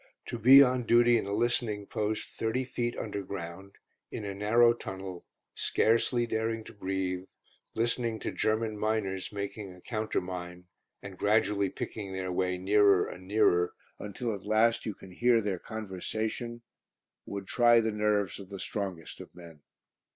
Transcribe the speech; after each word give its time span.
To 0.29 0.39
be 0.39 0.63
on 0.63 0.87
duty 0.87 1.19
in 1.19 1.27
a 1.27 1.31
listening 1.31 1.85
post 1.85 2.29
thirty 2.29 2.65
feet 2.65 2.97
underground 2.97 3.73
in 4.09 4.25
a 4.25 4.33
narrow 4.33 4.73
tunnel, 4.73 5.27
scarcely 5.53 6.25
daring 6.25 6.63
to 6.63 6.73
breathe, 6.73 7.25
listening 7.75 8.19
to 8.21 8.31
German 8.31 8.79
miners 8.79 9.31
making 9.31 9.71
a 9.71 9.79
counter 9.79 10.19
mine, 10.19 10.65
and 11.03 11.19
gradually 11.19 11.69
picking 11.69 12.13
their 12.13 12.31
way 12.31 12.57
nearer 12.57 13.05
and 13.05 13.27
nearer, 13.27 13.75
until 13.99 14.33
at 14.33 14.43
last 14.43 14.87
you 14.87 14.95
can 14.95 15.11
hear 15.11 15.39
their 15.39 15.59
conversation 15.59 16.63
would 17.27 17.45
try 17.45 17.79
the 17.79 17.91
nerves 17.91 18.39
of 18.39 18.49
the 18.49 18.59
strongest 18.59 19.21
of 19.21 19.29
men. 19.35 19.61